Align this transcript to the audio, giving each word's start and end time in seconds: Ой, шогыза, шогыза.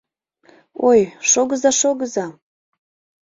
Ой, 0.89 1.01
шогыза, 1.31 1.71
шогыза. 1.79 2.25